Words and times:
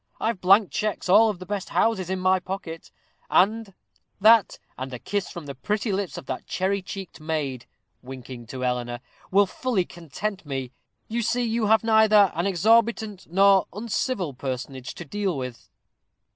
I've 0.19 0.41
blank 0.41 0.71
checks 0.71 1.07
of 1.09 1.13
all 1.15 1.31
the 1.31 1.45
best 1.45 1.69
houses 1.69 2.09
in 2.09 2.19
my 2.19 2.39
pocket; 2.39 2.89
that 3.29 4.57
and 4.75 4.93
a 4.95 4.97
kiss 4.97 5.29
from 5.29 5.45
the 5.45 5.53
pretty 5.53 5.91
lips 5.91 6.17
of 6.17 6.25
that 6.25 6.47
cherry 6.47 6.81
cheeked 6.81 7.19
maid," 7.21 7.67
winking 8.01 8.47
to 8.47 8.65
Eleanor, 8.65 8.99
"will 9.29 9.45
fully 9.45 9.85
content 9.85 10.43
me. 10.43 10.71
You 11.07 11.21
see 11.21 11.43
you 11.43 11.67
have 11.67 11.83
neither 11.83 12.31
an 12.33 12.47
exorbitant 12.47 13.27
nor 13.29 13.67
uncivil 13.71 14.33
personage 14.33 14.95
to 14.95 15.05
deal 15.05 15.37
with." 15.37 15.69